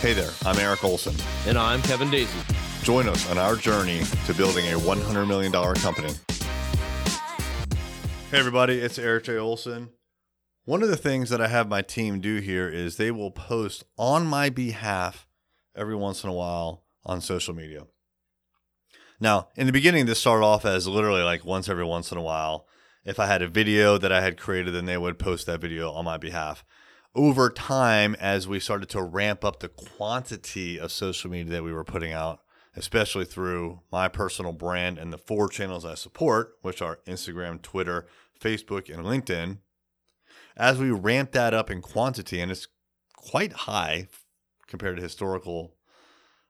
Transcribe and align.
Hey 0.00 0.12
there, 0.12 0.30
I'm 0.46 0.56
Eric 0.60 0.84
Olson. 0.84 1.16
And 1.44 1.58
I'm 1.58 1.82
Kevin 1.82 2.08
Daisy. 2.08 2.38
Join 2.84 3.08
us 3.08 3.28
on 3.32 3.36
our 3.36 3.56
journey 3.56 4.04
to 4.26 4.32
building 4.32 4.64
a 4.66 4.78
$100 4.78 5.26
million 5.26 5.50
company. 5.50 6.12
Hey, 8.30 8.38
everybody, 8.38 8.78
it's 8.78 8.96
Eric 8.96 9.24
J. 9.24 9.38
Olson. 9.38 9.88
One 10.64 10.84
of 10.84 10.88
the 10.88 10.96
things 10.96 11.30
that 11.30 11.40
I 11.40 11.48
have 11.48 11.68
my 11.68 11.82
team 11.82 12.20
do 12.20 12.36
here 12.36 12.68
is 12.68 12.96
they 12.96 13.10
will 13.10 13.32
post 13.32 13.82
on 13.96 14.24
my 14.24 14.50
behalf 14.50 15.26
every 15.74 15.96
once 15.96 16.22
in 16.22 16.30
a 16.30 16.34
while 16.34 16.84
on 17.04 17.20
social 17.20 17.52
media. 17.52 17.88
Now, 19.18 19.48
in 19.56 19.66
the 19.66 19.72
beginning, 19.72 20.06
this 20.06 20.20
started 20.20 20.44
off 20.44 20.64
as 20.64 20.86
literally 20.86 21.22
like 21.22 21.44
once 21.44 21.68
every 21.68 21.84
once 21.84 22.12
in 22.12 22.18
a 22.18 22.22
while. 22.22 22.68
If 23.04 23.18
I 23.18 23.26
had 23.26 23.42
a 23.42 23.48
video 23.48 23.98
that 23.98 24.12
I 24.12 24.20
had 24.20 24.38
created, 24.38 24.74
then 24.74 24.84
they 24.84 24.96
would 24.96 25.18
post 25.18 25.46
that 25.46 25.60
video 25.60 25.90
on 25.90 26.04
my 26.04 26.18
behalf 26.18 26.64
over 27.14 27.50
time, 27.50 28.14
as 28.20 28.46
we 28.46 28.60
started 28.60 28.88
to 28.90 29.02
ramp 29.02 29.44
up 29.44 29.60
the 29.60 29.68
quantity 29.68 30.78
of 30.78 30.92
social 30.92 31.30
media 31.30 31.52
that 31.52 31.64
we 31.64 31.72
were 31.72 31.84
putting 31.84 32.12
out, 32.12 32.40
especially 32.76 33.24
through 33.24 33.80
my 33.90 34.08
personal 34.08 34.52
brand 34.52 34.98
and 34.98 35.12
the 35.12 35.18
four 35.18 35.48
channels 35.48 35.84
I 35.84 35.94
support, 35.94 36.54
which 36.62 36.80
are 36.80 37.00
Instagram, 37.06 37.60
Twitter, 37.60 38.06
Facebook, 38.40 38.92
and 38.92 39.04
LinkedIn, 39.04 39.58
as 40.56 40.78
we 40.78 40.90
ramp 40.90 41.32
that 41.32 41.54
up 41.54 41.70
in 41.70 41.82
quantity, 41.82 42.40
and 42.40 42.50
it's 42.50 42.68
quite 43.16 43.52
high 43.52 44.08
compared 44.66 44.96
to 44.96 45.02
historical 45.02 45.74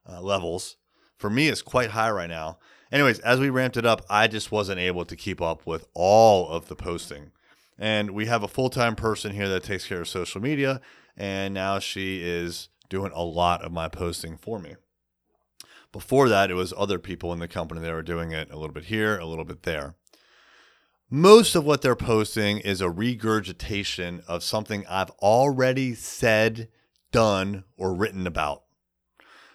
uh, 0.07 0.21
levels. 0.21 0.77
For 1.17 1.29
me, 1.29 1.47
it's 1.47 1.61
quite 1.61 1.91
high 1.91 2.11
right 2.11 2.29
now. 2.29 2.59
Anyways, 2.91 3.19
as 3.19 3.39
we 3.39 3.49
ramped 3.49 3.77
it 3.77 3.85
up, 3.85 4.03
I 4.09 4.27
just 4.27 4.51
wasn't 4.51 4.79
able 4.79 5.05
to 5.05 5.15
keep 5.15 5.41
up 5.41 5.65
with 5.65 5.87
all 5.93 6.49
of 6.49 6.67
the 6.67 6.75
posting. 6.75 7.31
And 7.79 8.11
we 8.11 8.25
have 8.25 8.43
a 8.43 8.47
full 8.47 8.69
time 8.69 8.95
person 8.95 9.31
here 9.31 9.47
that 9.47 9.63
takes 9.63 9.87
care 9.87 10.01
of 10.01 10.07
social 10.07 10.41
media. 10.41 10.81
And 11.15 11.53
now 11.53 11.79
she 11.79 12.21
is 12.21 12.69
doing 12.89 13.11
a 13.15 13.23
lot 13.23 13.63
of 13.63 13.71
my 13.71 13.87
posting 13.87 14.37
for 14.37 14.59
me. 14.59 14.75
Before 15.91 16.29
that, 16.29 16.51
it 16.51 16.55
was 16.55 16.73
other 16.77 16.99
people 16.99 17.33
in 17.33 17.39
the 17.39 17.47
company 17.47 17.81
that 17.81 17.93
were 17.93 18.03
doing 18.03 18.31
it 18.31 18.51
a 18.51 18.57
little 18.57 18.73
bit 18.73 18.85
here, 18.85 19.17
a 19.17 19.25
little 19.25 19.45
bit 19.45 19.63
there. 19.63 19.95
Most 21.09 21.55
of 21.55 21.65
what 21.65 21.81
they're 21.81 21.95
posting 21.95 22.59
is 22.59 22.81
a 22.81 22.89
regurgitation 22.89 24.21
of 24.27 24.43
something 24.43 24.85
I've 24.87 25.09
already 25.21 25.95
said, 25.95 26.69
done, 27.11 27.63
or 27.77 27.95
written 27.95 28.27
about. 28.27 28.63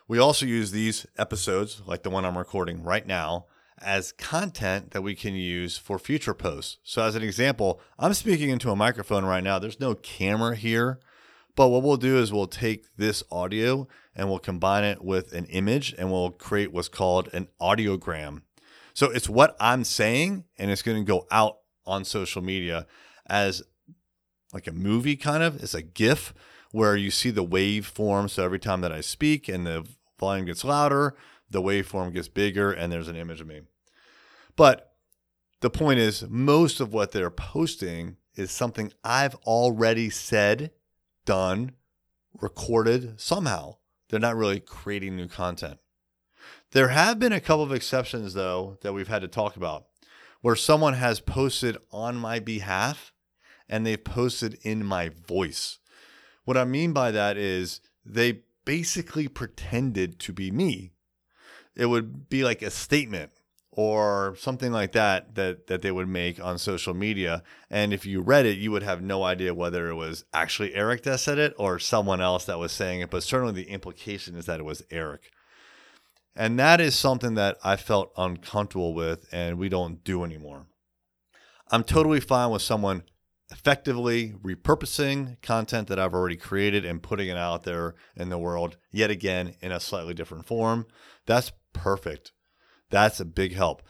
We 0.08 0.18
also 0.18 0.46
use 0.46 0.72
these 0.72 1.06
episodes, 1.16 1.82
like 1.86 2.02
the 2.02 2.10
one 2.10 2.24
I'm 2.24 2.36
recording 2.36 2.82
right 2.82 3.06
now, 3.06 3.46
as 3.80 4.12
content 4.12 4.92
that 4.92 5.02
we 5.02 5.14
can 5.14 5.34
use 5.34 5.76
for 5.76 5.98
future 5.98 6.34
posts. 6.34 6.78
So, 6.82 7.02
as 7.02 7.14
an 7.14 7.22
example, 7.22 7.80
I'm 7.98 8.14
speaking 8.14 8.50
into 8.50 8.70
a 8.70 8.76
microphone 8.76 9.24
right 9.24 9.42
now. 9.42 9.58
There's 9.58 9.80
no 9.80 9.94
camera 9.94 10.56
here, 10.56 11.00
but 11.56 11.68
what 11.68 11.82
we'll 11.82 11.96
do 11.96 12.18
is 12.18 12.32
we'll 12.32 12.46
take 12.46 12.86
this 12.96 13.22
audio 13.30 13.88
and 14.14 14.28
we'll 14.28 14.38
combine 14.38 14.84
it 14.84 15.02
with 15.04 15.32
an 15.32 15.46
image 15.46 15.94
and 15.98 16.10
we'll 16.10 16.30
create 16.30 16.72
what's 16.72 16.88
called 16.88 17.28
an 17.32 17.48
audiogram. 17.60 18.42
So, 18.94 19.10
it's 19.10 19.28
what 19.28 19.56
I'm 19.58 19.84
saying 19.84 20.44
and 20.56 20.70
it's 20.70 20.82
going 20.82 21.04
to 21.04 21.08
go 21.08 21.26
out 21.30 21.58
on 21.86 22.04
social 22.04 22.42
media 22.42 22.86
as 23.26 23.62
like 24.52 24.66
a 24.66 24.72
movie 24.72 25.16
kind 25.16 25.42
of. 25.42 25.62
It's 25.62 25.74
a 25.74 25.82
GIF 25.82 26.32
where 26.70 26.96
you 26.96 27.10
see 27.10 27.30
the 27.30 27.44
waveform. 27.44 28.30
So, 28.30 28.44
every 28.44 28.60
time 28.60 28.80
that 28.82 28.92
I 28.92 29.00
speak 29.00 29.48
and 29.48 29.66
the 29.66 29.86
volume 30.18 30.46
gets 30.46 30.64
louder, 30.64 31.16
the 31.54 31.62
waveform 31.62 32.12
gets 32.12 32.26
bigger 32.26 32.72
and 32.72 32.92
there's 32.92 33.08
an 33.08 33.16
image 33.16 33.40
of 33.40 33.46
me. 33.46 33.60
But 34.56 34.92
the 35.60 35.70
point 35.70 36.00
is, 36.00 36.24
most 36.28 36.80
of 36.80 36.92
what 36.92 37.12
they're 37.12 37.30
posting 37.30 38.16
is 38.34 38.50
something 38.50 38.92
I've 39.04 39.36
already 39.46 40.10
said, 40.10 40.72
done, 41.24 41.72
recorded 42.40 43.20
somehow. 43.20 43.76
They're 44.08 44.18
not 44.18 44.36
really 44.36 44.58
creating 44.58 45.16
new 45.16 45.28
content. 45.28 45.78
There 46.72 46.88
have 46.88 47.20
been 47.20 47.32
a 47.32 47.40
couple 47.40 47.62
of 47.62 47.72
exceptions, 47.72 48.34
though, 48.34 48.78
that 48.82 48.92
we've 48.92 49.08
had 49.08 49.22
to 49.22 49.28
talk 49.28 49.54
about 49.54 49.86
where 50.40 50.56
someone 50.56 50.94
has 50.94 51.20
posted 51.20 51.78
on 51.92 52.16
my 52.16 52.40
behalf 52.40 53.12
and 53.68 53.86
they've 53.86 54.04
posted 54.04 54.58
in 54.62 54.84
my 54.84 55.08
voice. 55.08 55.78
What 56.44 56.56
I 56.56 56.64
mean 56.64 56.92
by 56.92 57.12
that 57.12 57.36
is 57.36 57.80
they 58.04 58.40
basically 58.64 59.28
pretended 59.28 60.18
to 60.18 60.32
be 60.32 60.50
me 60.50 60.93
it 61.76 61.86
would 61.86 62.28
be 62.28 62.44
like 62.44 62.62
a 62.62 62.70
statement 62.70 63.32
or 63.70 64.36
something 64.38 64.70
like 64.70 64.92
that 64.92 65.34
that 65.34 65.66
that 65.66 65.82
they 65.82 65.90
would 65.90 66.08
make 66.08 66.42
on 66.42 66.58
social 66.58 66.94
media. 66.94 67.42
And 67.70 67.92
if 67.92 68.06
you 68.06 68.20
read 68.20 68.46
it 68.46 68.58
you 68.58 68.70
would 68.70 68.82
have 68.82 69.02
no 69.02 69.24
idea 69.24 69.54
whether 69.54 69.88
it 69.88 69.94
was 69.94 70.24
actually 70.32 70.74
Eric 70.74 71.02
that 71.02 71.20
said 71.20 71.38
it 71.38 71.54
or 71.58 71.78
someone 71.78 72.20
else 72.20 72.44
that 72.44 72.58
was 72.58 72.72
saying 72.72 73.00
it 73.00 73.10
but 73.10 73.22
certainly 73.22 73.54
the 73.54 73.70
implication 73.70 74.36
is 74.36 74.46
that 74.46 74.60
it 74.60 74.64
was 74.64 74.82
Eric. 74.90 75.30
And 76.36 76.58
that 76.58 76.80
is 76.80 76.96
something 76.96 77.34
that 77.34 77.58
I 77.62 77.76
felt 77.76 78.12
uncomfortable 78.16 78.94
with 78.94 79.26
and 79.32 79.58
we 79.58 79.68
don't 79.68 80.02
do 80.04 80.24
anymore. 80.24 80.66
I'm 81.70 81.84
totally 81.84 82.20
fine 82.20 82.50
with 82.50 82.62
someone 82.62 83.04
effectively 83.50 84.32
repurposing 84.42 85.40
content 85.42 85.88
that 85.88 85.98
I've 85.98 86.14
already 86.14 86.36
created 86.36 86.84
and 86.84 87.02
putting 87.02 87.28
it 87.28 87.36
out 87.36 87.64
there 87.64 87.94
in 88.16 88.30
the 88.30 88.38
world 88.38 88.76
yet 88.90 89.10
again 89.10 89.54
in 89.60 89.70
a 89.70 89.80
slightly 89.80 90.14
different 90.14 90.46
form 90.46 90.86
that's 91.26 91.52
perfect. 91.72 92.32
That's 92.90 93.20
a 93.20 93.24
big 93.24 93.54
help. 93.54 93.82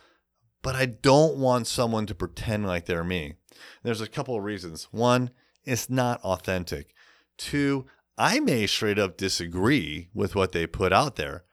But 0.63 0.75
I 0.75 0.87
don't 0.87 1.37
want 1.37 1.67
someone 1.67 2.07
to 2.07 2.15
pretend 2.15 2.67
like 2.67 2.87
they're 2.87 3.05
me. 3.05 3.35
There's 3.83 4.01
a 4.01 4.09
couple 4.09 4.37
of 4.37 4.45
reasons. 4.45 4.89
One, 4.91 5.31
it's 5.65 5.91
not 5.91 6.23
authentic. 6.23 6.95
Two, 7.37 7.87
I 8.17 8.41
may 8.41 8.67
straight 8.67 8.99
up 8.99 9.17
disagree 9.17 10.09
with 10.15 10.35
what 10.35 10.53
they 10.53 10.67
put 10.67 10.93
out 10.93 11.17
there. 11.17 11.45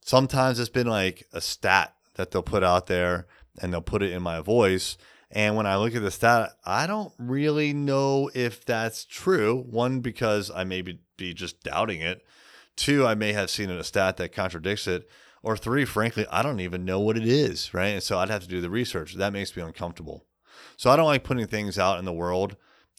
Sometimes 0.00 0.58
it's 0.58 0.68
been 0.68 0.86
like 0.86 1.26
a 1.32 1.40
stat 1.40 1.94
that 2.14 2.30
they'll 2.30 2.42
put 2.42 2.62
out 2.62 2.86
there 2.86 3.26
and 3.60 3.72
they'll 3.72 3.80
put 3.80 4.02
it 4.02 4.12
in 4.12 4.22
my 4.22 4.40
voice. 4.40 4.96
And 5.30 5.54
when 5.56 5.66
I 5.66 5.76
look 5.76 5.94
at 5.94 6.02
the 6.02 6.10
stat, 6.10 6.50
I 6.64 6.86
don't 6.86 7.12
really 7.18 7.72
know 7.72 8.30
if 8.34 8.64
that's 8.64 9.04
true. 9.04 9.64
One, 9.68 10.00
because 10.00 10.50
I 10.50 10.64
may 10.64 10.82
be, 10.82 11.00
be 11.16 11.34
just 11.34 11.62
doubting 11.62 12.00
it. 12.00 12.24
Two, 12.76 13.06
I 13.06 13.14
may 13.14 13.32
have 13.32 13.50
seen 13.50 13.70
a 13.70 13.84
stat 13.84 14.16
that 14.16 14.32
contradicts 14.32 14.86
it. 14.86 15.08
Or 15.42 15.56
three, 15.56 15.84
frankly, 15.84 16.26
I 16.30 16.42
don't 16.42 16.60
even 16.60 16.84
know 16.84 17.00
what 17.00 17.16
it 17.16 17.26
is, 17.26 17.72
right? 17.72 17.88
And 17.88 18.02
so 18.02 18.18
I'd 18.18 18.28
have 18.28 18.42
to 18.42 18.48
do 18.48 18.60
the 18.60 18.70
research. 18.70 19.14
That 19.14 19.32
makes 19.32 19.56
me 19.56 19.62
uncomfortable. 19.62 20.26
So 20.76 20.90
I 20.90 20.96
don't 20.96 21.06
like 21.06 21.24
putting 21.24 21.46
things 21.46 21.78
out 21.78 21.98
in 21.98 22.04
the 22.04 22.12
world 22.12 22.56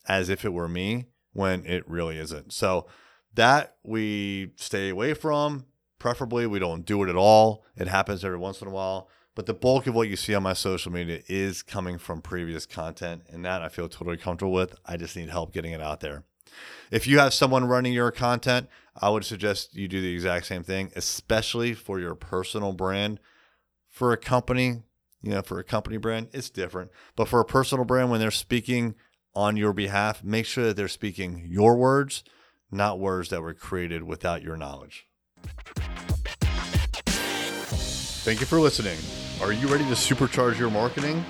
as 0.08 0.30
if 0.30 0.46
it 0.46 0.53
were 0.53 0.68
me 0.68 1.08
when 1.34 1.66
it 1.66 1.88
really 1.88 2.18
isn't. 2.18 2.53
So 2.53 2.88
that 3.36 3.75
we 3.84 4.53
stay 4.56 4.90
away 4.90 5.13
from. 5.13 5.66
Preferably, 6.00 6.48
we 6.48 6.58
don't 6.59 6.86
do 6.86 7.03
it 7.03 7.09
at 7.09 7.16
all. 7.16 7.63
It 7.75 7.88
happens 7.88 8.25
every 8.25 8.40
once 8.40 8.62
in 8.62 8.68
a 8.68 8.72
while. 8.72 9.08
But 9.36 9.46
the 9.46 9.53
bulk 9.53 9.88
of 9.88 9.96
what 9.96 10.09
you 10.09 10.16
see 10.16 10.36
on 10.36 10.44
my 10.44 10.53
social 10.53 10.92
media 10.92 11.22
is 11.28 11.64
coming 11.64 11.97
from 11.97 12.22
previous 12.22 12.66
content. 12.66 13.24
And 13.30 13.46
that 13.46 13.62
I 13.62 13.69
feel 13.69 13.88
totally 13.88 14.18
comfortable 14.18 14.52
with. 14.52 14.75
I 14.86 14.97
just 14.97 15.16
need 15.16 15.30
help 15.30 15.53
getting 15.53 15.72
it 15.72 15.81
out 15.81 16.02
there. 16.02 16.25
If 16.92 17.08
you 17.08 17.19
have 17.19 17.34
someone 17.34 17.66
running 17.66 17.94
your 17.94 18.12
content, 18.12 18.68
I 19.00 19.09
would 19.09 19.24
suggest 19.24 19.74
you 19.74 19.88
do 19.88 20.02
the 20.02 20.14
exact 20.14 20.47
same 20.47 20.64
thing, 20.64 20.92
especially 20.96 21.74
for 21.74 22.00
your 22.00 22.16
personal 22.16 22.74
brand. 22.74 23.19
For 23.88 24.12
a 24.12 24.18
company, 24.18 24.84
you 25.22 25.31
know, 25.31 25.42
for 25.42 25.59
a 25.59 25.63
company 25.63 25.98
brand, 25.98 26.28
it's 26.34 26.50
different. 26.50 26.92
But 27.16 27.28
for 27.28 27.40
a 27.40 27.46
personal 27.46 27.86
brand, 27.86 28.09
when 28.09 28.19
they're 28.19 28.31
speaking 28.31 28.96
on 29.34 29.56
your 29.56 29.74
behalf, 29.74 30.24
make 30.24 30.46
sure 30.46 30.66
that 30.66 30.75
they're 30.75 30.88
speaking 30.88 31.46
your 31.48 31.78
words, 31.78 32.24
not 32.69 33.00
words 33.00 33.30
that 33.30 33.42
were 33.42 33.53
created 33.53 34.03
without 34.03 34.42
your 34.42 34.58
knowledge. 34.58 35.08
Thank 38.24 38.40
you 38.40 38.46
for 38.46 38.59
listening. 38.59 38.98
Are 39.41 39.52
you 39.52 39.68
ready 39.68 39.85
to 39.85 39.94
supercharge 39.94 40.59
your 40.59 40.69
marketing? 40.69 41.25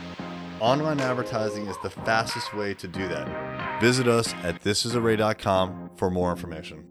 Online 0.59 0.99
advertising 0.99 1.67
is 1.67 1.77
the 1.81 1.89
fastest 1.89 2.53
way 2.53 2.73
to 2.73 2.85
do 2.85 3.07
that. 3.07 3.81
Visit 3.81 4.09
us 4.09 4.33
at 4.43 4.61
thisisarray.com 4.61 5.91
for 5.95 6.11
more 6.11 6.31
information. 6.31 6.90